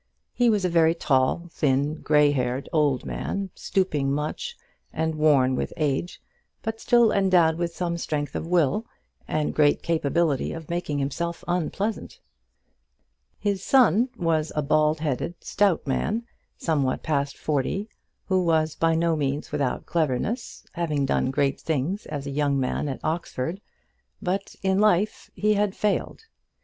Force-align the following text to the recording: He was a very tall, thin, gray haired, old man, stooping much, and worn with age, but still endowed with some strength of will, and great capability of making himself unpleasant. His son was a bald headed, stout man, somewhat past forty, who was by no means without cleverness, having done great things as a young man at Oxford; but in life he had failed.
He 0.33 0.49
was 0.49 0.65
a 0.65 0.67
very 0.69 0.95
tall, 0.95 1.47
thin, 1.51 2.01
gray 2.01 2.31
haired, 2.31 2.67
old 2.73 3.05
man, 3.05 3.51
stooping 3.53 4.11
much, 4.11 4.57
and 4.91 5.13
worn 5.13 5.53
with 5.53 5.71
age, 5.77 6.19
but 6.63 6.79
still 6.81 7.11
endowed 7.11 7.59
with 7.59 7.75
some 7.75 7.99
strength 7.99 8.33
of 8.35 8.47
will, 8.47 8.87
and 9.27 9.53
great 9.53 9.83
capability 9.83 10.53
of 10.53 10.71
making 10.71 10.97
himself 10.97 11.43
unpleasant. 11.47 12.19
His 13.37 13.63
son 13.63 14.09
was 14.17 14.51
a 14.55 14.63
bald 14.63 15.01
headed, 15.01 15.35
stout 15.43 15.85
man, 15.85 16.23
somewhat 16.57 17.03
past 17.03 17.37
forty, 17.37 17.87
who 18.25 18.43
was 18.43 18.73
by 18.73 18.95
no 18.95 19.15
means 19.15 19.51
without 19.51 19.85
cleverness, 19.85 20.65
having 20.71 21.05
done 21.05 21.29
great 21.29 21.61
things 21.61 22.07
as 22.07 22.25
a 22.25 22.31
young 22.31 22.59
man 22.59 22.89
at 22.89 23.01
Oxford; 23.03 23.61
but 24.19 24.55
in 24.63 24.79
life 24.79 25.29
he 25.35 25.53
had 25.53 25.75
failed. 25.75 26.25